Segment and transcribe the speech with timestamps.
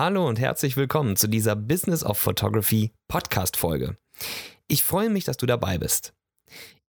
[0.00, 3.96] Hallo und herzlich willkommen zu dieser Business of Photography Podcast Folge.
[4.68, 6.12] Ich freue mich, dass du dabei bist.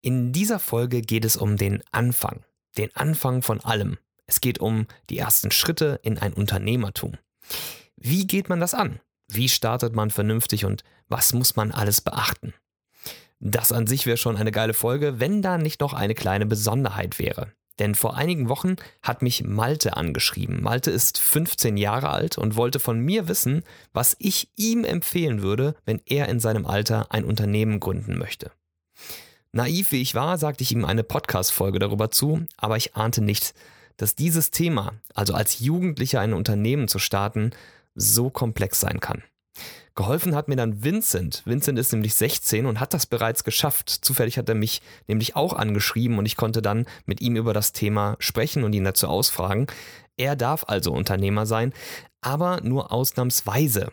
[0.01, 2.43] In dieser Folge geht es um den Anfang,
[2.77, 3.97] den Anfang von allem.
[4.25, 7.13] Es geht um die ersten Schritte in ein Unternehmertum.
[7.95, 8.99] Wie geht man das an?
[9.29, 12.53] Wie startet man vernünftig und was muss man alles beachten?
[13.39, 17.19] Das an sich wäre schon eine geile Folge, wenn da nicht noch eine kleine Besonderheit
[17.19, 17.53] wäre.
[17.79, 20.63] Denn vor einigen Wochen hat mich Malte angeschrieben.
[20.63, 23.63] Malte ist 15 Jahre alt und wollte von mir wissen,
[23.93, 28.51] was ich ihm empfehlen würde, wenn er in seinem Alter ein Unternehmen gründen möchte.
[29.51, 33.53] Naiv wie ich war, sagte ich ihm eine Podcast-Folge darüber zu, aber ich ahnte nicht,
[33.95, 37.51] dass dieses Thema, also als Jugendlicher ein Unternehmen zu starten,
[37.95, 39.23] so komplex sein kann.
[39.95, 41.41] Geholfen hat mir dann Vincent.
[41.45, 43.89] Vincent ist nämlich 16 und hat das bereits geschafft.
[43.89, 47.73] Zufällig hat er mich nämlich auch angeschrieben und ich konnte dann mit ihm über das
[47.73, 49.67] Thema sprechen und ihn dazu ausfragen.
[50.15, 51.73] Er darf also Unternehmer sein,
[52.21, 53.91] aber nur ausnahmsweise.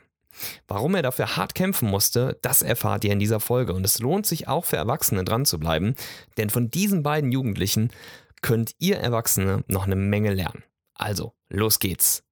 [0.66, 3.72] Warum er dafür hart kämpfen musste, das erfahrt ihr in dieser Folge.
[3.72, 5.94] Und es lohnt sich auch für Erwachsene dran zu bleiben,
[6.36, 7.90] denn von diesen beiden Jugendlichen
[8.42, 10.64] könnt ihr Erwachsene noch eine Menge lernen.
[10.94, 12.23] Also, los geht's.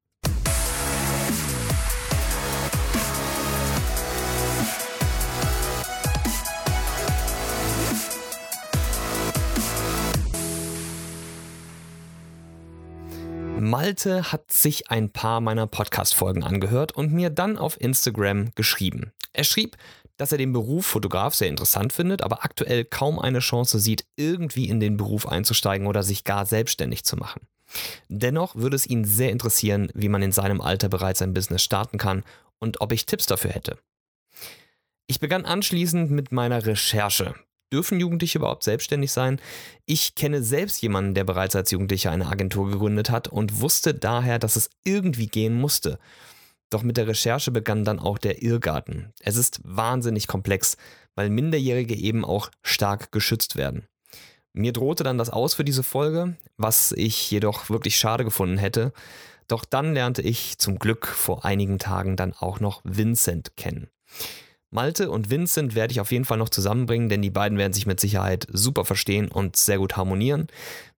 [13.62, 19.12] Malte hat sich ein paar meiner Podcast-Folgen angehört und mir dann auf Instagram geschrieben.
[19.32, 19.76] Er schrieb,
[20.16, 24.68] dass er den Beruf Fotograf sehr interessant findet, aber aktuell kaum eine Chance sieht, irgendwie
[24.68, 27.46] in den Beruf einzusteigen oder sich gar selbstständig zu machen.
[28.08, 31.98] Dennoch würde es ihn sehr interessieren, wie man in seinem Alter bereits ein Business starten
[31.98, 32.24] kann
[32.58, 33.78] und ob ich Tipps dafür hätte.
[35.06, 37.36] Ich begann anschließend mit meiner Recherche.
[37.72, 39.40] Dürfen Jugendliche überhaupt selbstständig sein?
[39.86, 44.38] Ich kenne selbst jemanden, der bereits als Jugendlicher eine Agentur gegründet hat und wusste daher,
[44.38, 45.98] dass es irgendwie gehen musste.
[46.70, 49.12] Doch mit der Recherche begann dann auch der Irrgarten.
[49.20, 50.76] Es ist wahnsinnig komplex,
[51.14, 53.86] weil Minderjährige eben auch stark geschützt werden.
[54.54, 58.92] Mir drohte dann das aus für diese Folge, was ich jedoch wirklich schade gefunden hätte.
[59.48, 63.88] Doch dann lernte ich zum Glück vor einigen Tagen dann auch noch Vincent kennen.
[64.72, 67.86] Malte und Vincent werde ich auf jeden Fall noch zusammenbringen, denn die beiden werden sich
[67.86, 70.46] mit Sicherheit super verstehen und sehr gut harmonieren.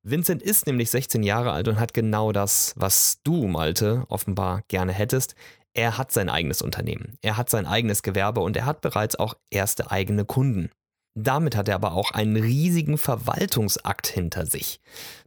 [0.04, 4.92] Vincent ist nämlich 16 Jahre alt und hat genau das, was du, Malte, offenbar gerne
[4.92, 5.34] hättest.
[5.72, 9.34] Er hat sein eigenes Unternehmen, er hat sein eigenes Gewerbe und er hat bereits auch
[9.50, 10.70] erste eigene Kunden.
[11.16, 14.80] Damit hat er aber auch einen riesigen Verwaltungsakt hinter sich.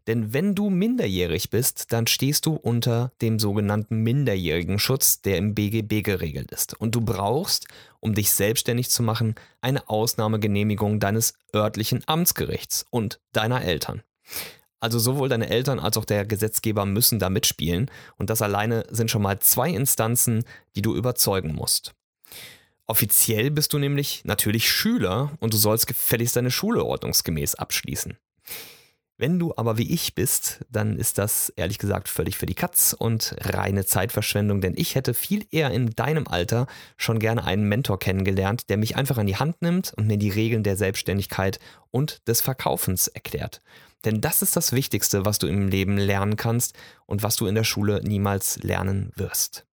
[0.05, 5.55] Denn wenn du minderjährig bist, dann stehst du unter dem sogenannten minderjährigen Schutz, der im
[5.55, 6.73] BGB geregelt ist.
[6.73, 7.67] Und du brauchst,
[8.01, 14.03] um dich selbstständig zu machen, eine Ausnahmegenehmigung deines örtlichen Amtsgerichts und deiner Eltern.
[14.81, 19.09] Also sowohl deine Eltern als auch der Gesetzgeber müssen da mitspielen und das alleine sind
[19.09, 20.43] schon mal zwei Instanzen,
[20.75, 21.95] die du überzeugen musst.
[22.87, 28.17] Offiziell bist du nämlich natürlich Schüler und du sollst gefälligst deine Schule ordnungsgemäß abschließen.
[29.19, 32.95] Wenn du aber wie ich bist, dann ist das ehrlich gesagt völlig für die Katz
[32.97, 36.67] und reine Zeitverschwendung, denn ich hätte viel eher in deinem Alter
[36.97, 40.29] schon gerne einen Mentor kennengelernt, der mich einfach an die Hand nimmt und mir die
[40.29, 41.59] Regeln der Selbstständigkeit
[41.91, 43.61] und des Verkaufens erklärt.
[44.05, 46.77] Denn das ist das Wichtigste, was du im Leben lernen kannst
[47.07, 49.66] und was du in der Schule niemals lernen wirst.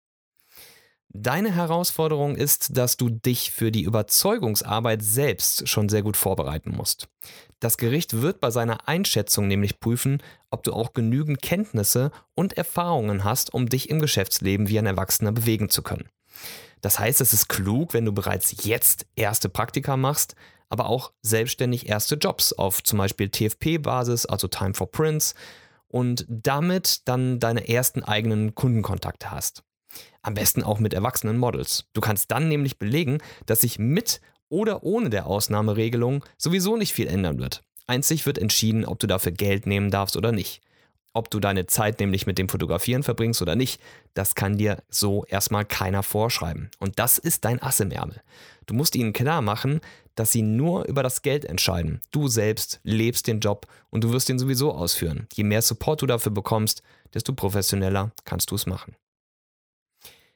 [1.13, 7.09] Deine Herausforderung ist, dass du dich für die Überzeugungsarbeit selbst schon sehr gut vorbereiten musst.
[7.59, 13.25] Das Gericht wird bei seiner Einschätzung nämlich prüfen, ob du auch genügend Kenntnisse und Erfahrungen
[13.25, 16.07] hast, um dich im Geschäftsleben wie ein Erwachsener bewegen zu können.
[16.79, 20.35] Das heißt, es ist klug, wenn du bereits jetzt erste Praktika machst,
[20.69, 25.35] aber auch selbstständig erste Jobs auf zum Beispiel TFP-Basis, also Time for Prints,
[25.89, 29.63] und damit dann deine ersten eigenen Kundenkontakte hast.
[30.21, 31.85] Am besten auch mit erwachsenen Models.
[31.93, 37.07] Du kannst dann nämlich belegen, dass sich mit oder ohne der Ausnahmeregelung sowieso nicht viel
[37.07, 37.63] ändern wird.
[37.87, 40.61] Einzig wird entschieden, ob du dafür Geld nehmen darfst oder nicht.
[41.13, 43.81] Ob du deine Zeit nämlich mit dem Fotografieren verbringst oder nicht,
[44.13, 46.69] das kann dir so erstmal keiner vorschreiben.
[46.79, 48.21] Und das ist dein Ass im Ärmel.
[48.65, 49.81] Du musst ihnen klar machen,
[50.15, 51.99] dass sie nur über das Geld entscheiden.
[52.11, 55.27] Du selbst lebst den Job und du wirst ihn sowieso ausführen.
[55.33, 56.81] Je mehr Support du dafür bekommst,
[57.13, 58.95] desto professioneller kannst du es machen.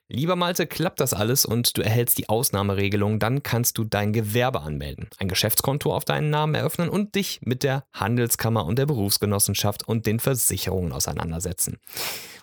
[0.07, 4.61] Lieber Malte, klappt das alles und du erhältst die Ausnahmeregelung, dann kannst du dein Gewerbe
[4.61, 9.87] anmelden, ein Geschäftskonto auf deinen Namen eröffnen und dich mit der Handelskammer und der Berufsgenossenschaft
[9.87, 11.79] und den Versicherungen auseinandersetzen.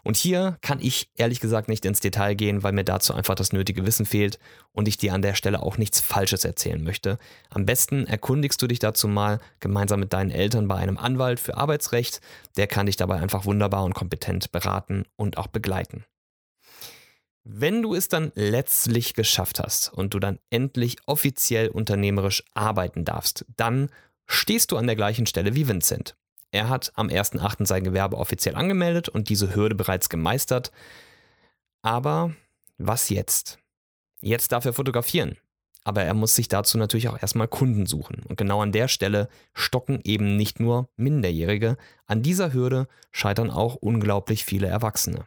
[0.03, 3.53] Und hier kann ich ehrlich gesagt nicht ins Detail gehen, weil mir dazu einfach das
[3.53, 4.41] nötige Wissen fehlt
[4.73, 7.17] und ich dir an der Stelle auch nichts Falsches erzählen möchte.
[7.49, 11.57] Am besten erkundigst du dich dazu mal gemeinsam mit deinen Eltern bei einem Anwalt für
[11.57, 12.21] Arbeitsrecht.
[12.57, 16.05] Der kann dich dabei einfach wunderbar und kompetent beraten und auch begleiten.
[17.45, 23.45] Wenn du es dann letztlich geschafft hast und du dann endlich offiziell unternehmerisch arbeiten darfst,
[23.57, 23.91] dann
[24.27, 26.17] stehst du an der gleichen Stelle wie Vincent.
[26.53, 27.67] Er hat am 1.8.
[27.67, 30.71] sein Gewerbe offiziell angemeldet und diese Hürde bereits gemeistert.
[31.81, 32.33] Aber
[32.79, 33.59] was jetzt?
[34.21, 35.37] Jetzt darf er fotografieren.
[35.85, 38.23] Aber er muss sich dazu natürlich auch erstmal Kunden suchen.
[38.29, 41.77] Und genau an der Stelle stocken eben nicht nur Minderjährige.
[42.07, 45.27] An dieser Hürde scheitern auch unglaublich viele Erwachsene.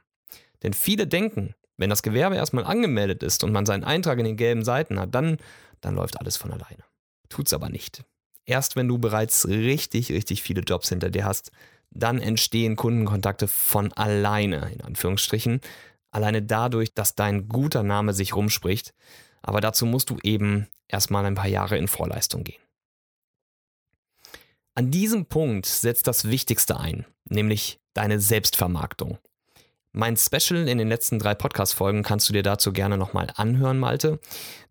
[0.64, 4.38] Denn viele denken, wenn das Gewerbe erstmal angemeldet ist und man seinen Eintrag in den
[4.38, 5.38] gelben Seiten hat, dann,
[5.82, 6.84] dann läuft alles von alleine.
[7.30, 8.04] Tut's aber nicht.
[8.46, 11.52] Erst wenn du bereits richtig, richtig viele Jobs hinter dir hast,
[11.92, 15.62] dann entstehen Kundenkontakte von alleine, in Anführungsstrichen.
[16.12, 18.94] Alleine dadurch, dass dein guter Name sich rumspricht.
[19.42, 22.62] Aber dazu musst du eben erstmal ein paar Jahre in Vorleistung gehen.
[24.76, 29.20] An diesem Punkt setzt das Wichtigste ein, nämlich deine Selbstvermarktung.
[29.98, 34.20] Mein Special in den letzten drei Podcast-Folgen kannst du dir dazu gerne nochmal anhören, Malte.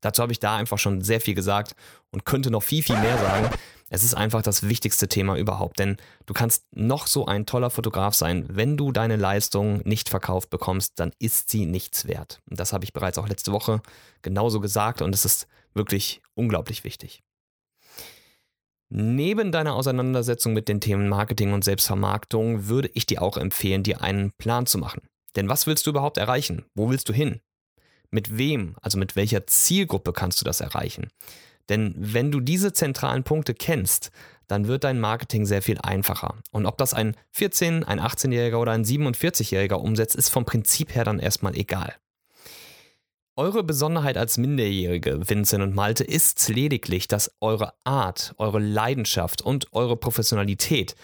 [0.03, 1.75] Dazu habe ich da einfach schon sehr viel gesagt
[2.11, 3.49] und könnte noch viel, viel mehr sagen.
[3.89, 8.13] Es ist einfach das wichtigste Thema überhaupt, denn du kannst noch so ein toller Fotograf
[8.13, 12.43] sein, wenn du deine Leistung nicht verkauft bekommst, dann ist sie nichts wert.
[12.51, 13.81] Und das habe ich bereits auch letzte Woche
[14.21, 17.23] genauso gesagt und es ist wirklich unglaublich wichtig.
[18.91, 24.03] Neben deiner Auseinandersetzung mit den Themen Marketing und Selbstvermarktung würde ich dir auch empfehlen, dir
[24.03, 25.01] einen Plan zu machen.
[25.37, 26.65] Denn was willst du überhaupt erreichen?
[26.75, 27.41] Wo willst du hin?
[28.11, 31.09] Mit wem, also mit welcher Zielgruppe kannst du das erreichen?
[31.69, 34.11] Denn wenn du diese zentralen Punkte kennst,
[34.47, 36.37] dann wird dein Marketing sehr viel einfacher.
[36.51, 41.05] Und ob das ein 14-, ein 18-Jähriger oder ein 47-Jähriger umsetzt, ist vom Prinzip her
[41.05, 41.95] dann erstmal egal.
[43.37, 49.73] Eure Besonderheit als Minderjährige, Vincent und Malte, ist lediglich, dass eure Art, eure Leidenschaft und
[49.73, 50.95] eure Professionalität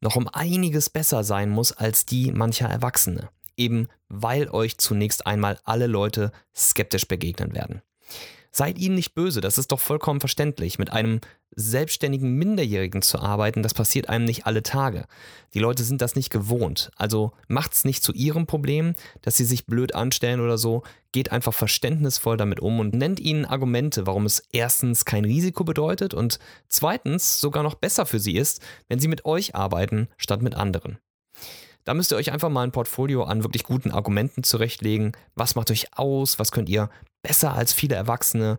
[0.00, 5.58] noch um einiges besser sein muss als die mancher Erwachsene eben weil euch zunächst einmal
[5.64, 7.82] alle Leute skeptisch begegnen werden.
[8.50, 10.78] Seid ihnen nicht böse, das ist doch vollkommen verständlich.
[10.78, 11.20] Mit einem
[11.54, 15.04] selbstständigen Minderjährigen zu arbeiten, das passiert einem nicht alle Tage.
[15.54, 16.90] Die Leute sind das nicht gewohnt.
[16.96, 20.82] Also macht's nicht zu ihrem Problem, dass sie sich blöd anstellen oder so.
[21.12, 26.14] Geht einfach verständnisvoll damit um und nennt ihnen Argumente, warum es erstens kein Risiko bedeutet
[26.14, 26.38] und
[26.68, 30.98] zweitens sogar noch besser für sie ist, wenn sie mit euch arbeiten statt mit anderen.
[31.88, 35.12] Da müsst ihr euch einfach mal ein Portfolio an wirklich guten Argumenten zurechtlegen.
[35.34, 36.38] Was macht euch aus?
[36.38, 36.90] Was könnt ihr
[37.22, 38.58] besser als viele Erwachsene?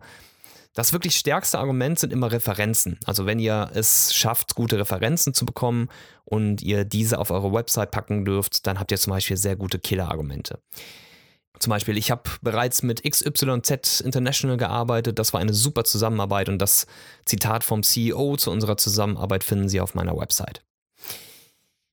[0.74, 2.98] Das wirklich stärkste Argument sind immer Referenzen.
[3.04, 5.90] Also wenn ihr es schafft, gute Referenzen zu bekommen
[6.24, 9.78] und ihr diese auf eure Website packen dürft, dann habt ihr zum Beispiel sehr gute
[9.78, 10.58] Killer-Argumente.
[11.60, 15.20] Zum Beispiel, ich habe bereits mit XYZ International gearbeitet.
[15.20, 16.88] Das war eine super Zusammenarbeit und das
[17.26, 20.64] Zitat vom CEO zu unserer Zusammenarbeit finden Sie auf meiner Website.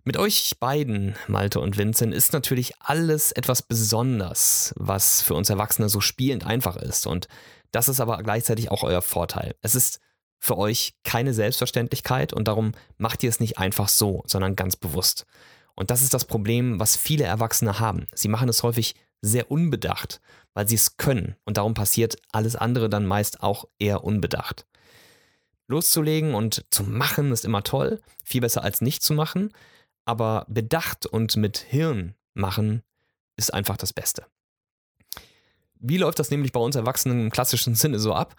[0.08, 5.90] Mit euch beiden, Malte und Vincent, ist natürlich alles etwas besonders, was für uns Erwachsene
[5.90, 7.06] so spielend einfach ist.
[7.06, 7.28] Und
[7.74, 9.56] das ist aber gleichzeitig auch euer Vorteil.
[9.62, 10.00] Es ist
[10.40, 15.26] für euch keine Selbstverständlichkeit und darum macht ihr es nicht einfach so, sondern ganz bewusst.
[15.76, 18.08] Und das ist das Problem, was viele Erwachsene haben.
[18.16, 20.22] Sie machen es häufig sehr unbedacht,
[20.54, 21.36] weil sie es können.
[21.44, 24.68] Und darum passiert alles andere dann meist auch eher unbedacht.
[25.68, 29.52] Loszulegen und zu machen ist immer toll, viel besser als nicht zu machen.
[30.08, 32.82] Aber bedacht und mit Hirn machen
[33.36, 34.26] ist einfach das Beste.
[35.80, 38.36] Wie läuft das nämlich bei uns Erwachsenen im klassischen Sinne so ab?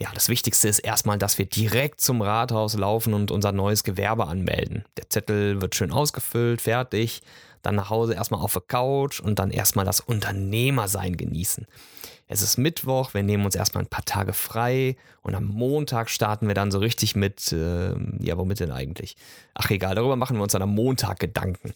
[0.00, 4.28] Ja, das Wichtigste ist erstmal, dass wir direkt zum Rathaus laufen und unser neues Gewerbe
[4.28, 4.84] anmelden.
[4.96, 7.20] Der Zettel wird schön ausgefüllt, fertig,
[7.62, 11.66] dann nach Hause erstmal auf der Couch und dann erstmal das Unternehmersein genießen.
[12.26, 16.46] Es ist Mittwoch, wir nehmen uns erstmal ein paar Tage frei und am Montag starten
[16.46, 19.16] wir dann so richtig mit, äh, ja, womit denn eigentlich?
[19.54, 21.72] Ach egal, darüber machen wir uns dann am Montag Gedanken.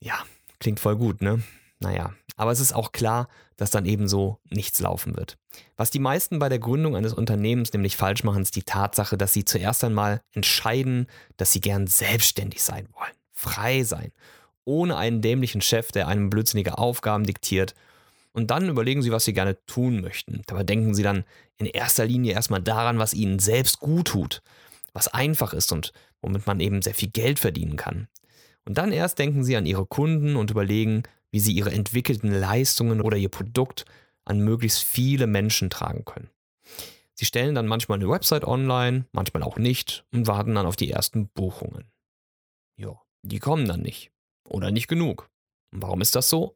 [0.00, 0.14] Ja,
[0.58, 1.42] klingt voll gut, ne?
[1.80, 5.36] Naja, aber es ist auch klar, dass dann eben so nichts laufen wird.
[5.76, 9.32] Was die meisten bei der Gründung eines Unternehmens nämlich falsch machen, ist die Tatsache, dass
[9.32, 14.12] sie zuerst einmal entscheiden, dass sie gern selbstständig sein wollen, frei sein,
[14.68, 17.74] ohne einen dämlichen Chef, der einem blödsinnige Aufgaben diktiert
[18.32, 20.42] und dann überlegen sie, was sie gerne tun möchten.
[20.46, 21.24] Dabei denken sie dann
[21.56, 24.42] in erster Linie erstmal daran, was ihnen selbst gut tut,
[24.92, 28.08] was einfach ist und womit man eben sehr viel Geld verdienen kann.
[28.66, 33.00] Und dann erst denken sie an ihre Kunden und überlegen, wie sie ihre entwickelten Leistungen
[33.00, 33.86] oder ihr Produkt
[34.26, 36.28] an möglichst viele Menschen tragen können.
[37.14, 40.90] Sie stellen dann manchmal eine Website online, manchmal auch nicht und warten dann auf die
[40.90, 41.90] ersten Buchungen.
[42.76, 44.12] Ja, die kommen dann nicht.
[44.48, 45.28] Oder nicht genug.
[45.70, 46.54] Warum ist das so?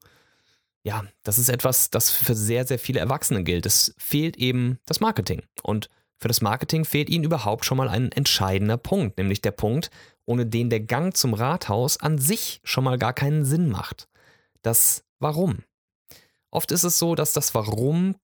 [0.85, 3.67] ja, das ist etwas, das für sehr, sehr viele Erwachsene gilt.
[3.67, 5.43] Es fehlt eben das Marketing.
[5.63, 9.91] Und für das Marketing fehlt ihnen überhaupt schon mal ein entscheidender Punkt, nämlich der Punkt,
[10.25, 14.09] ohne den der Gang zum Rathaus an sich schon mal gar keinen Sinn macht.
[14.63, 15.63] Das Warum.
[16.51, 18.17] Oft ist es so, dass das Warum,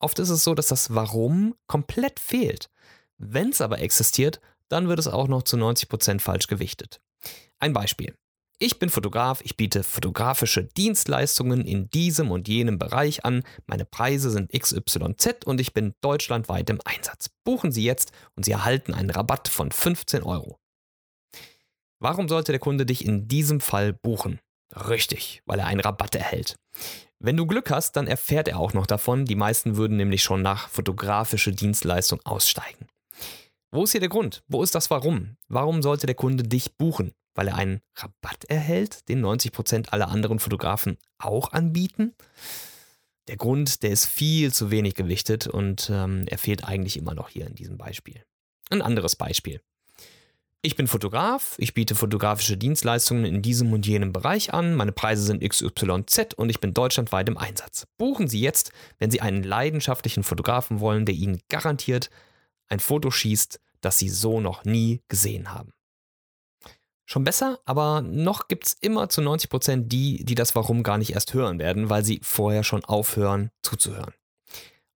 [0.00, 2.70] oft ist es so, dass das Warum komplett fehlt.
[3.18, 7.00] Wenn es aber existiert, dann wird es auch noch zu 90% falsch gewichtet.
[7.58, 8.16] Ein Beispiel.
[8.62, 13.42] Ich bin Fotograf, ich biete fotografische Dienstleistungen in diesem und jenem Bereich an.
[13.66, 17.30] Meine Preise sind XYZ und ich bin deutschlandweit im Einsatz.
[17.42, 20.58] Buchen Sie jetzt und Sie erhalten einen Rabatt von 15 Euro.
[22.00, 24.40] Warum sollte der Kunde dich in diesem Fall buchen?
[24.74, 26.56] Richtig, weil er einen Rabatt erhält.
[27.18, 29.24] Wenn du Glück hast, dann erfährt er auch noch davon.
[29.24, 32.88] Die meisten würden nämlich schon nach fotografische Dienstleistung aussteigen.
[33.70, 34.42] Wo ist hier der Grund?
[34.48, 35.36] Wo ist das Warum?
[35.48, 37.14] Warum sollte der Kunde dich buchen?
[37.34, 42.14] Weil er einen Rabatt erhält, den 90% aller anderen Fotografen auch anbieten?
[43.28, 47.28] Der Grund, der ist viel zu wenig gewichtet und ähm, er fehlt eigentlich immer noch
[47.28, 48.24] hier in diesem Beispiel.
[48.70, 49.60] Ein anderes Beispiel.
[50.62, 55.22] Ich bin Fotograf, ich biete fotografische Dienstleistungen in diesem und jenem Bereich an, meine Preise
[55.22, 57.86] sind XYZ und ich bin deutschlandweit im Einsatz.
[57.96, 62.10] Buchen Sie jetzt, wenn Sie einen leidenschaftlichen Fotografen wollen, der Ihnen garantiert
[62.70, 65.72] ein Foto schießt, das Sie so noch nie gesehen haben.
[67.10, 71.12] Schon besser, aber noch gibt es immer zu 90% die, die das Warum gar nicht
[71.12, 74.14] erst hören werden, weil sie vorher schon aufhören zuzuhören.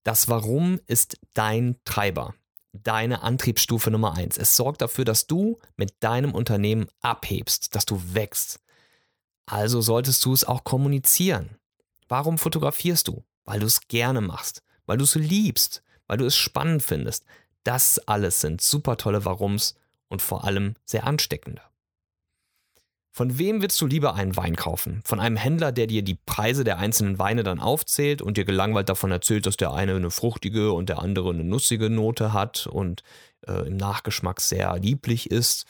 [0.05, 2.35] Das Warum ist dein Treiber
[2.75, 4.37] deine Antriebsstufe Nummer eins.
[4.37, 8.61] Es sorgt dafür, dass du mit deinem Unternehmen abhebst, dass du wächst.
[9.47, 11.57] Also solltest du es auch kommunizieren.
[12.09, 13.25] Warum fotografierst du?
[13.45, 17.25] Weil du es gerne machst, weil du es liebst, weil du es spannend findest.
[17.65, 19.77] Das alles sind super tolle Warums
[20.09, 21.63] und vor allem sehr ansteckende.
[23.15, 25.03] Von wem willst du lieber einen Wein kaufen?
[25.05, 28.89] Von einem Händler, der dir die Preise der einzelnen Weine dann aufzählt und dir gelangweilt
[28.89, 33.03] davon erzählt, dass der eine eine fruchtige und der andere eine nussige Note hat und
[33.47, 35.67] äh, im Nachgeschmack sehr lieblich ist?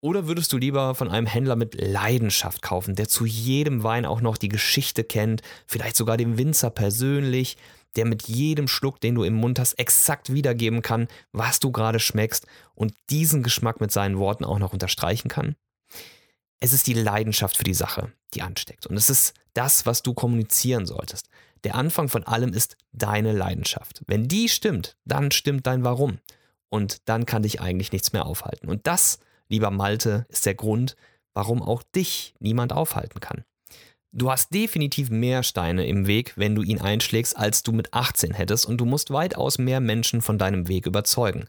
[0.00, 4.20] Oder würdest du lieber von einem Händler mit Leidenschaft kaufen, der zu jedem Wein auch
[4.20, 7.56] noch die Geschichte kennt, vielleicht sogar dem Winzer persönlich,
[7.94, 12.00] der mit jedem Schluck, den du im Mund hast, exakt wiedergeben kann, was du gerade
[12.00, 15.54] schmeckst und diesen Geschmack mit seinen Worten auch noch unterstreichen kann?
[16.64, 18.86] Es ist die Leidenschaft für die Sache, die ansteckt.
[18.86, 21.28] Und es ist das, was du kommunizieren solltest.
[21.64, 24.04] Der Anfang von allem ist deine Leidenschaft.
[24.06, 26.20] Wenn die stimmt, dann stimmt dein Warum.
[26.68, 28.68] Und dann kann dich eigentlich nichts mehr aufhalten.
[28.68, 30.94] Und das, lieber Malte, ist der Grund,
[31.34, 33.42] warum auch dich niemand aufhalten kann.
[34.12, 38.34] Du hast definitiv mehr Steine im Weg, wenn du ihn einschlägst, als du mit 18
[38.34, 41.48] hättest und du musst weitaus mehr Menschen von deinem Weg überzeugen.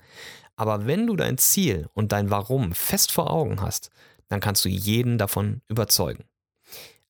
[0.56, 3.92] Aber wenn du dein Ziel und dein Warum fest vor Augen hast,
[4.34, 6.26] dann kannst du jeden davon überzeugen.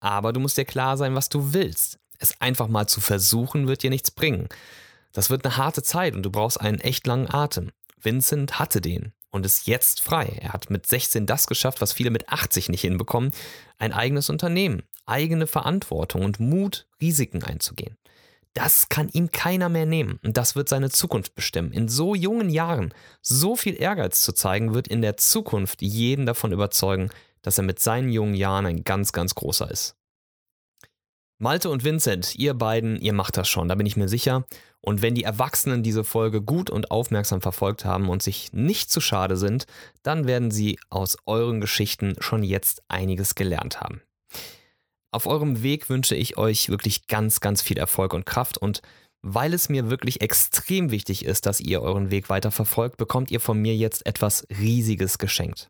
[0.01, 1.99] Aber du musst dir klar sein, was du willst.
[2.19, 4.49] Es einfach mal zu versuchen, wird dir nichts bringen.
[5.13, 7.71] Das wird eine harte Zeit und du brauchst einen echt langen Atem.
[8.01, 10.37] Vincent hatte den und ist jetzt frei.
[10.41, 13.31] Er hat mit 16 das geschafft, was viele mit 80 nicht hinbekommen.
[13.77, 17.97] Ein eigenes Unternehmen, eigene Verantwortung und Mut, Risiken einzugehen.
[18.53, 21.71] Das kann ihm keiner mehr nehmen und das wird seine Zukunft bestimmen.
[21.71, 26.51] In so jungen Jahren so viel Ehrgeiz zu zeigen, wird in der Zukunft jeden davon
[26.51, 27.09] überzeugen,
[27.41, 29.95] dass er mit seinen jungen Jahren ein ganz, ganz großer ist.
[31.39, 34.45] Malte und Vincent, ihr beiden, ihr macht das schon, da bin ich mir sicher.
[34.79, 39.01] Und wenn die Erwachsenen diese Folge gut und aufmerksam verfolgt haben und sich nicht zu
[39.01, 39.65] schade sind,
[40.03, 44.01] dann werden sie aus euren Geschichten schon jetzt einiges gelernt haben.
[45.13, 48.81] Auf eurem Weg wünsche ich euch wirklich ganz, ganz viel Erfolg und Kraft und
[49.21, 53.39] weil es mir wirklich extrem wichtig ist, dass ihr euren Weg weiter verfolgt, bekommt ihr
[53.39, 55.69] von mir jetzt etwas Riesiges geschenkt.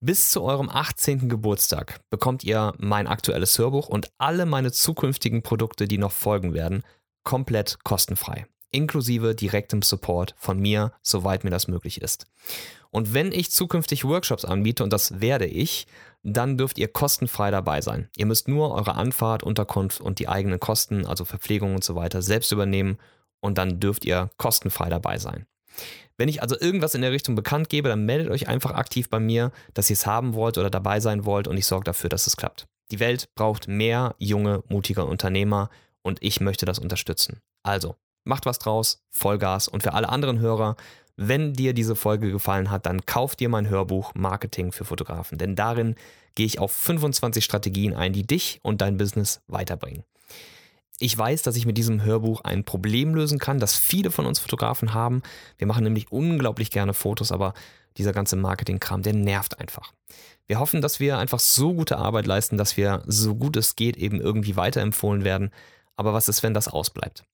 [0.00, 1.30] Bis zu eurem 18.
[1.30, 6.84] Geburtstag bekommt ihr mein aktuelles Hörbuch und alle meine zukünftigen Produkte, die noch folgen werden,
[7.24, 12.26] komplett kostenfrei, inklusive direktem Support von mir, soweit mir das möglich ist.
[12.90, 15.86] Und wenn ich zukünftig Workshops anbiete, und das werde ich,
[16.22, 18.08] dann dürft ihr kostenfrei dabei sein.
[18.16, 22.22] Ihr müsst nur eure Anfahrt, Unterkunft und die eigenen Kosten, also Verpflegung und so weiter,
[22.22, 22.98] selbst übernehmen
[23.40, 25.46] und dann dürft ihr kostenfrei dabei sein.
[26.16, 29.20] Wenn ich also irgendwas in der Richtung bekannt gebe, dann meldet euch einfach aktiv bei
[29.20, 32.26] mir, dass ihr es haben wollt oder dabei sein wollt und ich sorge dafür, dass
[32.26, 32.66] es klappt.
[32.90, 35.70] Die Welt braucht mehr junge, mutige Unternehmer
[36.02, 37.40] und ich möchte das unterstützen.
[37.62, 37.94] Also,
[38.24, 40.76] macht was draus, Vollgas und für alle anderen Hörer,
[41.20, 45.56] wenn dir diese Folge gefallen hat, dann kauf dir mein Hörbuch Marketing für Fotografen, denn
[45.56, 45.96] darin
[46.36, 50.04] gehe ich auf 25 Strategien ein, die dich und dein Business weiterbringen.
[51.00, 54.38] Ich weiß, dass ich mit diesem Hörbuch ein Problem lösen kann, das viele von uns
[54.38, 55.22] Fotografen haben.
[55.56, 57.52] Wir machen nämlich unglaublich gerne Fotos, aber
[57.96, 59.92] dieser ganze Marketing-Kram, der nervt einfach.
[60.46, 63.96] Wir hoffen, dass wir einfach so gute Arbeit leisten, dass wir so gut es geht
[63.96, 65.50] eben irgendwie weiterempfohlen werden.
[65.98, 67.24] Aber was ist, wenn das ausbleibt?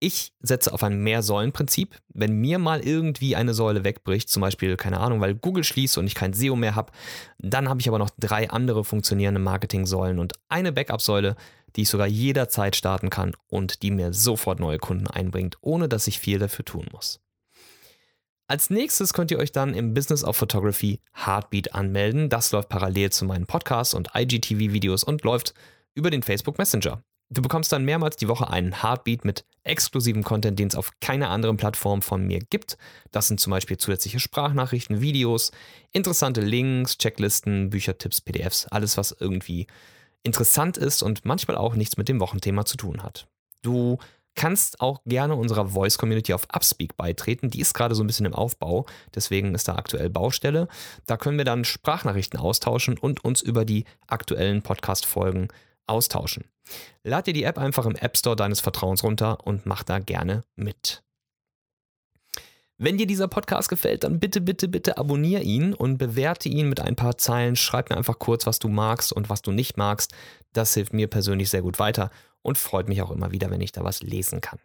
[0.00, 1.96] Ich setze auf ein Mehr-Säulen-Prinzip.
[2.08, 6.06] Wenn mir mal irgendwie eine Säule wegbricht, zum Beispiel, keine Ahnung, weil Google schließt und
[6.06, 6.92] ich kein SEO mehr habe,
[7.38, 11.36] dann habe ich aber noch drei andere funktionierende Marketing-Säulen und eine Backup-Säule,
[11.76, 16.06] die ich sogar jederzeit starten kann und die mir sofort neue Kunden einbringt, ohne dass
[16.06, 17.20] ich viel dafür tun muss.
[18.46, 22.30] Als nächstes könnt ihr euch dann im Business of Photography Heartbeat anmelden.
[22.30, 25.52] Das läuft parallel zu meinen Podcasts und IGTV-Videos und läuft
[25.94, 27.02] über den Facebook Messenger.
[27.30, 31.28] Du bekommst dann mehrmals die Woche einen Heartbeat mit exklusivem Content, den es auf keiner
[31.28, 32.78] anderen Plattform von mir gibt.
[33.10, 35.52] Das sind zum Beispiel zusätzliche Sprachnachrichten, Videos,
[35.92, 39.66] interessante Links, Checklisten, Büchertipps, PDFs, alles, was irgendwie
[40.22, 43.28] interessant ist und manchmal auch nichts mit dem Wochenthema zu tun hat.
[43.62, 43.98] Du
[44.34, 47.50] kannst auch gerne unserer Voice Community auf Upspeak beitreten.
[47.50, 50.68] Die ist gerade so ein bisschen im Aufbau, deswegen ist da aktuell Baustelle.
[51.06, 55.48] Da können wir dann Sprachnachrichten austauschen und uns über die aktuellen Podcast-Folgen
[55.88, 56.44] austauschen.
[57.02, 60.44] Lad dir die App einfach im App Store deines Vertrauens runter und mach da gerne
[60.56, 61.02] mit.
[62.80, 66.80] Wenn dir dieser Podcast gefällt, dann bitte, bitte, bitte abonniere ihn und bewerte ihn mit
[66.80, 67.56] ein paar Zeilen.
[67.56, 70.14] Schreib mir einfach kurz, was du magst und was du nicht magst.
[70.52, 72.10] Das hilft mir persönlich sehr gut weiter
[72.42, 74.60] und freut mich auch immer wieder, wenn ich da was lesen kann.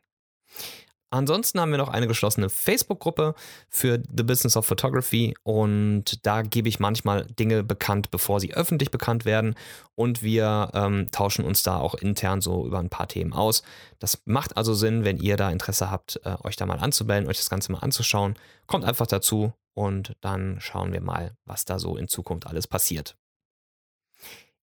[1.13, 3.35] Ansonsten haben wir noch eine geschlossene Facebook-Gruppe
[3.69, 8.89] für The Business of Photography und da gebe ich manchmal Dinge bekannt, bevor sie öffentlich
[8.89, 9.53] bekannt werden
[9.93, 13.61] und wir ähm, tauschen uns da auch intern so über ein paar Themen aus.
[13.99, 17.37] Das macht also Sinn, wenn ihr da Interesse habt, äh, euch da mal anzumelden, euch
[17.37, 18.33] das Ganze mal anzuschauen.
[18.65, 23.15] Kommt einfach dazu und dann schauen wir mal, was da so in Zukunft alles passiert.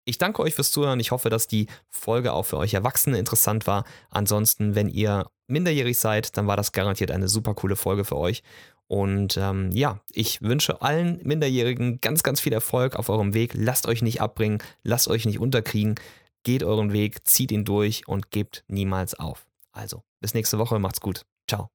[0.08, 1.00] Ich danke euch fürs Zuhören.
[1.00, 3.84] Ich hoffe, dass die Folge auch für euch Erwachsene interessant war.
[4.08, 8.42] Ansonsten, wenn ihr minderjährig seid, dann war das garantiert eine super coole Folge für euch.
[8.86, 13.52] Und ähm, ja, ich wünsche allen Minderjährigen ganz, ganz viel Erfolg auf eurem Weg.
[13.54, 15.96] Lasst euch nicht abbringen, lasst euch nicht unterkriegen.
[16.42, 19.46] Geht euren Weg, zieht ihn durch und gebt niemals auf.
[19.72, 21.26] Also, bis nächste Woche, macht's gut.
[21.46, 21.68] Ciao.